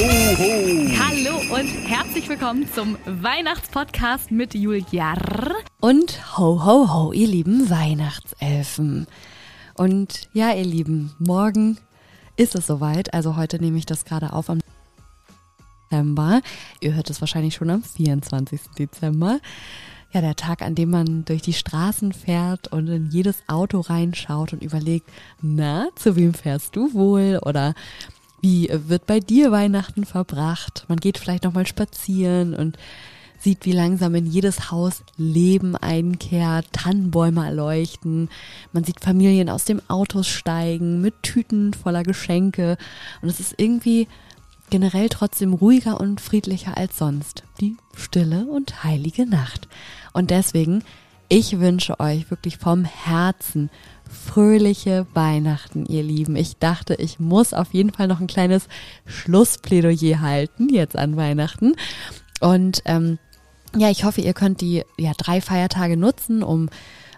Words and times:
Hallo 0.00 1.42
und 1.54 1.68
herzlich 1.86 2.26
willkommen 2.26 2.66
zum 2.72 2.96
Weihnachtspodcast 3.04 4.30
mit 4.30 4.54
Julia 4.54 5.14
und 5.78 6.38
ho 6.38 6.64
ho 6.64 6.90
ho, 6.90 7.12
ihr 7.12 7.26
lieben 7.26 7.68
Weihnachtselfen. 7.68 9.06
Und 9.74 10.30
ja, 10.32 10.54
ihr 10.54 10.64
Lieben, 10.64 11.12
morgen 11.18 11.76
ist 12.36 12.54
es 12.54 12.66
soweit. 12.66 13.12
Also 13.12 13.36
heute 13.36 13.60
nehme 13.60 13.76
ich 13.76 13.84
das 13.84 14.06
gerade 14.06 14.32
auf 14.32 14.48
am 14.48 14.60
Dezember. 15.90 16.40
Ihr 16.80 16.94
hört 16.94 17.10
es 17.10 17.20
wahrscheinlich 17.20 17.56
schon 17.56 17.68
am 17.68 17.82
24. 17.82 18.58
Dezember. 18.78 19.38
Ja, 20.12 20.22
der 20.22 20.34
Tag, 20.34 20.62
an 20.62 20.74
dem 20.74 20.88
man 20.88 21.26
durch 21.26 21.42
die 21.42 21.52
Straßen 21.52 22.14
fährt 22.14 22.68
und 22.68 22.88
in 22.88 23.10
jedes 23.10 23.42
Auto 23.48 23.80
reinschaut 23.80 24.54
und 24.54 24.62
überlegt, 24.62 25.10
na, 25.42 25.88
zu 25.94 26.16
wem 26.16 26.32
fährst 26.32 26.74
du 26.74 26.94
wohl? 26.94 27.38
Oder 27.44 27.74
wie 28.40 28.70
wird 28.70 29.06
bei 29.06 29.20
dir 29.20 29.52
Weihnachten 29.52 30.04
verbracht? 30.04 30.84
Man 30.88 30.98
geht 30.98 31.18
vielleicht 31.18 31.44
nochmal 31.44 31.66
spazieren 31.66 32.54
und 32.54 32.78
sieht, 33.40 33.64
wie 33.64 33.72
langsam 33.72 34.14
in 34.14 34.26
jedes 34.26 34.70
Haus 34.70 35.02
Leben 35.16 35.74
einkehrt, 35.76 36.66
Tannenbäume 36.72 37.44
erleuchten. 37.44 38.28
Man 38.72 38.84
sieht 38.84 39.00
Familien 39.00 39.48
aus 39.48 39.64
dem 39.64 39.80
Autos 39.88 40.28
steigen 40.28 41.00
mit 41.00 41.22
Tüten 41.22 41.72
voller 41.72 42.02
Geschenke. 42.02 42.76
Und 43.22 43.28
es 43.28 43.40
ist 43.40 43.54
irgendwie 43.56 44.08
generell 44.68 45.08
trotzdem 45.08 45.54
ruhiger 45.54 46.00
und 46.00 46.20
friedlicher 46.20 46.76
als 46.76 46.98
sonst. 46.98 47.42
Die 47.60 47.76
stille 47.96 48.46
und 48.46 48.84
heilige 48.84 49.26
Nacht. 49.26 49.68
Und 50.12 50.30
deswegen, 50.30 50.84
ich 51.28 51.60
wünsche 51.60 51.98
euch 51.98 52.30
wirklich 52.30 52.58
vom 52.58 52.84
Herzen 52.84 53.70
fröhliche 54.10 55.06
Weihnachten, 55.14 55.86
ihr 55.86 56.02
Lieben. 56.02 56.36
Ich 56.36 56.58
dachte, 56.58 56.94
ich 56.94 57.18
muss 57.18 57.54
auf 57.54 57.72
jeden 57.72 57.92
Fall 57.92 58.08
noch 58.08 58.20
ein 58.20 58.26
kleines 58.26 58.68
Schlussplädoyer 59.06 60.20
halten, 60.20 60.68
jetzt 60.68 60.96
an 60.96 61.16
Weihnachten. 61.16 61.74
Und 62.40 62.82
ähm, 62.84 63.18
ja, 63.76 63.90
ich 63.90 64.04
hoffe, 64.04 64.20
ihr 64.20 64.34
könnt 64.34 64.60
die 64.60 64.84
ja, 64.98 65.12
drei 65.16 65.40
Feiertage 65.40 65.96
nutzen, 65.96 66.42
um 66.42 66.68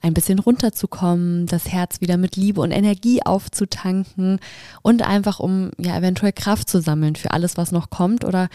ein 0.00 0.14
bisschen 0.14 0.38
runterzukommen, 0.38 1.46
das 1.46 1.68
Herz 1.68 2.00
wieder 2.00 2.16
mit 2.16 2.36
Liebe 2.36 2.60
und 2.60 2.70
Energie 2.70 3.20
aufzutanken 3.24 4.38
und 4.82 5.02
einfach 5.02 5.40
um 5.40 5.70
ja 5.76 5.96
eventuell 5.96 6.32
Kraft 6.32 6.70
zu 6.70 6.80
sammeln 6.80 7.16
für 7.16 7.32
alles, 7.32 7.56
was 7.56 7.72
noch 7.72 7.90
kommt 7.90 8.24
oder 8.24 8.48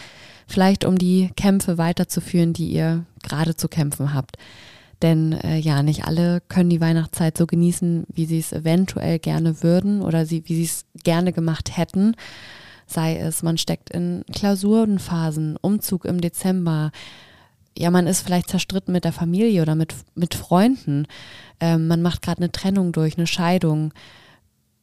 vielleicht 0.46 0.84
um 0.84 0.96
die 0.96 1.30
Kämpfe 1.36 1.76
weiterzuführen, 1.76 2.52
die 2.52 2.68
ihr 2.68 3.04
gerade 3.22 3.56
zu 3.56 3.68
kämpfen 3.68 4.14
habt. 4.14 4.36
Denn 5.04 5.32
äh, 5.32 5.58
ja, 5.58 5.82
nicht 5.82 6.06
alle 6.06 6.40
können 6.48 6.70
die 6.70 6.80
Weihnachtszeit 6.80 7.36
so 7.36 7.46
genießen, 7.46 8.06
wie 8.08 8.24
sie 8.24 8.38
es 8.38 8.54
eventuell 8.54 9.18
gerne 9.18 9.62
würden 9.62 10.00
oder 10.00 10.24
sie, 10.24 10.42
wie 10.46 10.54
sie 10.54 10.64
es 10.64 10.86
gerne 11.04 11.34
gemacht 11.34 11.76
hätten. 11.76 12.16
Sei 12.86 13.18
es, 13.18 13.42
man 13.42 13.58
steckt 13.58 13.90
in 13.90 14.24
Klausurenphasen, 14.32 15.58
Umzug 15.60 16.06
im 16.06 16.22
Dezember, 16.22 16.90
ja, 17.76 17.90
man 17.90 18.06
ist 18.06 18.22
vielleicht 18.22 18.48
zerstritten 18.48 18.92
mit 18.92 19.04
der 19.04 19.12
Familie 19.12 19.60
oder 19.60 19.74
mit, 19.74 19.94
mit 20.14 20.34
Freunden. 20.34 21.06
Ähm, 21.60 21.86
man 21.86 22.00
macht 22.00 22.22
gerade 22.22 22.38
eine 22.38 22.52
Trennung 22.52 22.92
durch, 22.92 23.18
eine 23.18 23.26
Scheidung. 23.26 23.92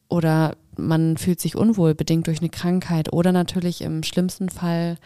Oder 0.07 0.55
man 0.77 1.17
fühlt 1.17 1.39
sich 1.39 1.55
unwohl, 1.55 1.95
bedingt 1.95 2.27
durch 2.27 2.41
eine 2.41 2.49
Krankheit. 2.49 3.11
Oder 3.11 3.31
natürlich 3.31 3.81
im 3.81 4.03
schlimmsten 4.03 4.49
Fall 4.49 4.97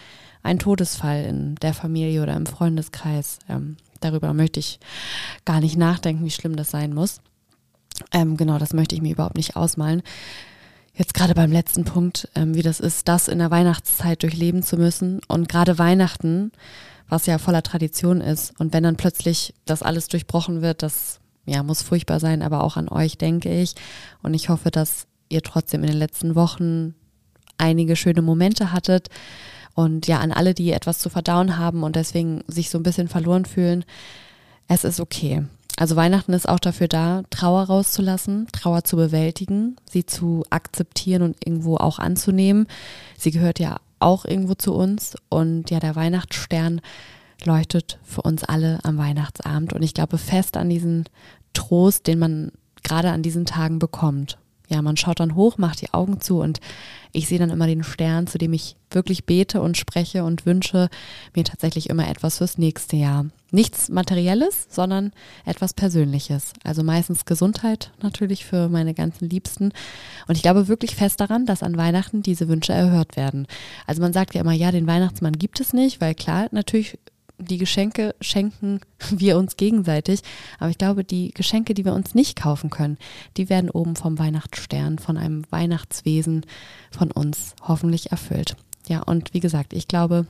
ein 0.43 0.59
Todesfall 0.59 1.23
in 1.23 1.55
der 1.55 1.73
Familie 1.73 2.21
oder 2.21 2.35
im 2.35 2.47
Freundeskreis. 2.47 3.39
Ähm, 3.47 3.77
darüber 4.05 4.33
möchte 4.33 4.59
ich 4.59 4.79
gar 5.43 5.59
nicht 5.59 5.77
nachdenken, 5.77 6.25
wie 6.25 6.31
schlimm 6.31 6.55
das 6.55 6.71
sein 6.71 6.93
muss. 6.93 7.21
Ähm, 8.11 8.37
genau, 8.37 8.57
das 8.57 8.73
möchte 8.73 8.95
ich 8.95 9.01
mir 9.01 9.13
überhaupt 9.13 9.37
nicht 9.37 9.55
ausmalen. 9.55 10.01
Jetzt 10.93 11.13
gerade 11.13 11.33
beim 11.33 11.51
letzten 11.51 11.83
Punkt, 11.83 12.29
ähm, 12.35 12.55
wie 12.55 12.61
das 12.61 12.79
ist, 12.79 13.07
das 13.07 13.27
in 13.27 13.39
der 13.39 13.51
Weihnachtszeit 13.51 14.23
durchleben 14.23 14.63
zu 14.63 14.77
müssen. 14.77 15.19
Und 15.27 15.49
gerade 15.49 15.77
Weihnachten 15.77 16.51
was 17.07 17.25
ja 17.25 17.37
voller 17.37 17.63
Tradition 17.63 18.21
ist. 18.21 18.53
Und 18.59 18.73
wenn 18.73 18.83
dann 18.83 18.97
plötzlich 18.97 19.53
das 19.65 19.83
alles 19.83 20.07
durchbrochen 20.07 20.61
wird, 20.61 20.83
das 20.83 21.19
ja, 21.45 21.61
muss 21.61 21.83
furchtbar 21.83 22.19
sein, 22.19 22.41
aber 22.41 22.63
auch 22.63 22.77
an 22.77 22.89
euch, 22.89 23.17
denke 23.17 23.53
ich. 23.61 23.75
Und 24.23 24.33
ich 24.33 24.49
hoffe, 24.49 24.71
dass 24.71 25.07
ihr 25.29 25.41
trotzdem 25.41 25.83
in 25.83 25.91
den 25.91 25.99
letzten 25.99 26.35
Wochen 26.35 26.95
einige 27.57 27.95
schöne 27.95 28.21
Momente 28.21 28.71
hattet. 28.71 29.09
Und 29.75 30.07
ja, 30.07 30.19
an 30.19 30.31
alle, 30.31 30.53
die 30.53 30.71
etwas 30.71 30.99
zu 30.99 31.09
verdauen 31.09 31.57
haben 31.57 31.83
und 31.83 31.95
deswegen 31.95 32.43
sich 32.47 32.69
so 32.69 32.79
ein 32.79 32.83
bisschen 32.83 33.07
verloren 33.07 33.45
fühlen, 33.45 33.85
es 34.67 34.83
ist 34.83 34.99
okay. 34.99 35.43
Also 35.77 35.97
Weihnachten 35.97 36.31
ist 36.31 36.47
auch 36.47 36.59
dafür 36.59 36.87
da, 36.87 37.23
Trauer 37.29 37.63
rauszulassen, 37.63 38.47
Trauer 38.53 38.85
zu 38.85 38.95
bewältigen, 38.95 39.75
sie 39.89 40.05
zu 40.05 40.45
akzeptieren 40.49 41.21
und 41.21 41.35
irgendwo 41.45 41.75
auch 41.75 41.99
anzunehmen. 41.99 42.67
Sie 43.17 43.31
gehört 43.31 43.59
ja 43.59 43.77
auch 43.99 44.23
irgendwo 44.23 44.53
zu 44.53 44.73
uns. 44.73 45.15
Und 45.27 45.69
ja, 45.69 45.81
der 45.81 45.95
Weihnachtsstern 45.97 46.79
leuchtet 47.43 47.99
für 48.03 48.21
uns 48.21 48.45
alle 48.45 48.79
am 48.83 48.97
Weihnachtsabend. 48.97 49.73
Und 49.73 49.83
ich 49.83 49.93
glaube 49.93 50.17
fest 50.17 50.55
an 50.55 50.69
diesen 50.69 51.05
Trost, 51.53 52.07
den 52.07 52.19
man 52.19 52.51
gerade 52.83 53.11
an 53.11 53.21
diesen 53.21 53.45
Tagen 53.45 53.79
bekommt. 53.79 54.37
Ja, 54.67 54.81
man 54.81 54.97
schaut 54.97 55.19
dann 55.19 55.35
hoch, 55.35 55.57
macht 55.57 55.81
die 55.81 55.93
Augen 55.93 56.21
zu 56.21 56.39
und 56.39 56.59
ich 57.11 57.27
sehe 57.27 57.39
dann 57.39 57.49
immer 57.49 57.67
den 57.67 57.83
Stern, 57.83 58.27
zu 58.27 58.37
dem 58.37 58.51
ich 58.51 58.75
wirklich 58.91 59.25
bete 59.25 59.61
und 59.61 59.77
spreche 59.77 60.23
und 60.23 60.45
wünsche 60.45 60.89
mir 61.35 61.45
tatsächlich 61.45 61.89
immer 61.89 62.09
etwas 62.09 62.39
fürs 62.39 62.57
nächste 62.57 62.97
Jahr. 62.97 63.25
Nichts 63.51 63.87
Materielles, 63.89 64.67
sondern 64.69 65.13
etwas 65.45 65.73
Persönliches. 65.73 66.51
Also 66.63 66.83
meistens 66.83 67.23
Gesundheit 67.23 67.91
natürlich 68.01 68.43
für 68.43 68.67
meine 68.67 68.93
ganzen 68.93 69.29
Liebsten. 69.29 69.71
Und 70.27 70.35
ich 70.35 70.41
glaube 70.41 70.67
wirklich 70.67 70.95
fest 70.95 71.21
daran, 71.21 71.45
dass 71.45 71.63
an 71.63 71.77
Weihnachten 71.77 72.21
diese 72.21 72.49
Wünsche 72.49 72.73
erhört 72.73 73.15
werden. 73.15 73.47
Also 73.87 74.01
man 74.01 74.11
sagt 74.11 74.35
ja 74.35 74.41
immer, 74.41 74.51
ja, 74.51 74.71
den 74.71 74.87
Weihnachtsmann 74.87 75.37
gibt 75.37 75.61
es 75.61 75.71
nicht, 75.71 76.01
weil 76.01 76.15
klar, 76.15 76.47
natürlich 76.51 76.97
die 77.37 77.57
Geschenke 77.57 78.15
schenken 78.21 78.81
wir 79.09 79.37
uns 79.37 79.57
gegenseitig. 79.57 80.21
Aber 80.59 80.69
ich 80.69 80.77
glaube, 80.77 81.03
die 81.03 81.31
Geschenke, 81.31 81.73
die 81.73 81.85
wir 81.85 81.93
uns 81.93 82.15
nicht 82.15 82.37
kaufen 82.37 82.69
können, 82.69 82.97
die 83.37 83.49
werden 83.49 83.69
oben 83.69 83.95
vom 83.95 84.19
Weihnachtsstern, 84.19 84.99
von 84.99 85.17
einem 85.17 85.43
Weihnachtswesen 85.49 86.45
von 86.91 87.11
uns 87.11 87.55
hoffentlich 87.61 88.11
erfüllt. 88.11 88.55
Ja, 88.87 89.01
und 89.01 89.33
wie 89.33 89.39
gesagt, 89.39 89.73
ich 89.73 89.87
glaube 89.87 90.27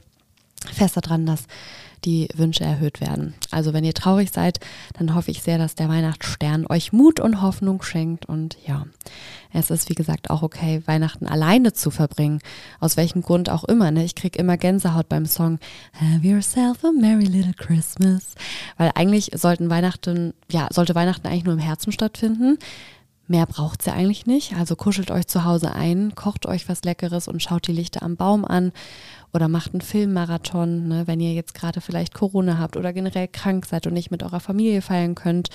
fest 0.74 0.98
daran, 0.98 1.26
dass 1.26 1.46
die 2.06 2.28
Wünsche 2.36 2.64
erhöht 2.64 3.02
werden. 3.02 3.34
Also 3.52 3.74
wenn 3.74 3.84
ihr 3.84 3.94
traurig 3.94 4.32
seid, 4.32 4.60
dann 4.98 5.16
hoffe 5.16 5.32
ich 5.32 5.42
sehr, 5.42 5.58
dass 5.58 5.76
der 5.76 5.90
Weihnachtsstern 5.90 6.66
euch 6.68 6.94
Mut 6.94 7.20
und 7.20 7.42
Hoffnung 7.42 7.82
schenkt. 7.82 8.28
Und 8.28 8.58
ja, 8.66 8.86
es 9.52 9.72
ist 9.72 9.90
wie 9.90 9.96
gesagt 9.96 10.30
auch 10.30 10.44
okay, 10.44 10.84
Weihnachten 10.86 11.26
alleine 11.26 11.74
zu 11.74 11.90
verbringen. 11.92 12.40
Aus 12.80 12.98
welchem 12.98 13.22
Grund 13.22 13.50
auch 13.50 13.64
immer. 13.64 13.92
Ne? 13.92 14.06
Ich 14.06 14.16
kriege 14.16 14.38
immer 14.38 14.58
Gänsehaut 14.58 15.10
beim 15.10 15.26
Song 15.26 15.60
Have 15.94 16.26
yourself 16.26 16.84
a 16.86 16.92
merry 16.92 17.26
little 17.26 17.54
Christmas. 17.54 18.36
Weil 18.78 18.92
eigentlich 18.96 19.32
sollten 19.34 19.70
Weihnachten, 19.70 20.34
ja, 20.52 20.68
sollte 20.72 20.96
Weihnachten 20.96 21.28
eigentlich 21.28 21.46
nur 21.46 21.56
im 21.56 21.60
Herzen 21.60 21.92
stattfinden. 21.92 22.60
Mehr 23.28 23.48
braucht 23.48 23.82
sie 23.82 23.92
eigentlich 23.92 24.28
nicht. 24.28 24.54
Also 24.56 24.76
kuschelt 24.76 25.10
euch 25.10 25.26
zu 25.26 25.46
Hause 25.46 25.74
ein, 25.74 26.14
kocht 26.14 26.46
euch 26.46 26.70
was 26.70 26.84
Leckeres 26.84 27.28
und 27.28 27.42
schaut 27.42 27.68
die 27.68 27.72
Lichter 27.72 28.04
am 28.04 28.18
Baum 28.18 28.46
an 28.46 28.72
oder 29.34 29.48
macht 29.48 29.74
einen 29.74 29.82
Filmmarathon, 29.82 30.88
ne, 30.88 31.08
wenn 31.08 31.20
ihr 31.20 31.34
jetzt 31.34 31.56
gerade 31.56 31.82
vielleicht 31.82 32.14
Corona 32.14 32.60
habt 32.60 32.78
oder 32.78 32.94
generell 32.94 33.28
krank 33.28 33.66
seid 33.66 33.88
und 33.88 33.94
nicht 33.94 34.12
mit 34.12 34.22
eurer 34.22 34.40
Familie 34.40 34.82
feiern 34.84 35.16
könnt. 35.16 35.50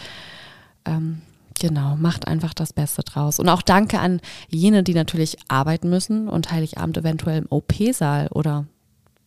Ähm, 0.85 1.23
genau, 1.61 1.97
macht 1.97 2.27
einfach 2.27 2.55
das 2.55 2.73
Beste 2.73 3.03
draus. 3.03 3.39
Und 3.39 3.49
auch 3.49 3.63
danke 3.63 4.01
an 4.01 4.21
jene, 4.49 4.83
die 4.83 4.95
natürlich 4.95 5.37
arbeiten 5.47 5.91
müssen 5.91 6.29
und 6.29 6.51
Heiligabend 6.51 6.99
eventuell 6.99 7.39
im 7.39 7.47
OP-Saal 7.51 8.29
oder 8.33 8.67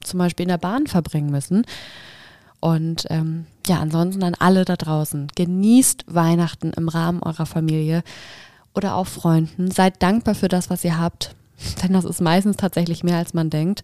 zum 0.02 0.20
Beispiel 0.20 0.44
in 0.44 0.50
der 0.50 0.58
Bahn 0.58 0.88
verbringen 0.88 1.32
müssen. 1.32 1.66
Und 2.60 3.06
ähm, 3.10 3.46
ja, 3.68 3.80
ansonsten 3.80 4.24
an 4.24 4.36
alle 4.38 4.66
da 4.66 4.76
draußen. 4.76 5.28
Genießt 5.36 6.06
Weihnachten 6.08 6.72
im 6.74 6.90
Rahmen 6.90 7.22
eurer 7.22 7.46
Familie 7.46 8.04
oder 8.74 8.96
auch 8.96 9.08
Freunden. 9.08 9.72
Seid 9.72 10.02
dankbar 10.02 10.36
für 10.36 10.48
das, 10.48 10.70
was 10.70 10.84
ihr 10.84 11.00
habt. 11.00 11.36
Denn 11.84 11.94
das 11.94 12.06
ist 12.06 12.22
meistens 12.22 12.58
tatsächlich 12.58 13.04
mehr, 13.04 13.18
als 13.18 13.34
man 13.34 13.50
denkt. 13.50 13.84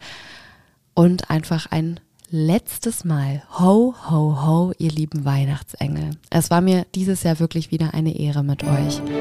Und 0.94 1.30
einfach 1.30 1.68
ein 1.72 2.00
letztes 2.30 3.06
Mal. 3.06 3.44
Ho, 3.60 3.96
ho, 4.10 4.46
ho, 4.46 4.74
ihr 4.78 4.92
lieben 4.92 5.26
Weihnachtsengel. 5.26 6.12
Es 6.30 6.52
war 6.52 6.62
mir 6.62 6.86
dieses 6.94 7.24
Jahr 7.24 7.40
wirklich 7.40 7.72
wieder 7.72 7.94
eine 7.94 8.18
Ehre 8.18 8.44
mit 8.44 8.64
euch. 8.64 9.02
We 9.02 9.16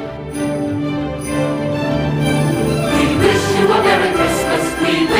wish 3.20 3.60
you 3.60 3.72
a 3.72 3.82
Merry 3.82 4.12
Christmas. 4.12 5.17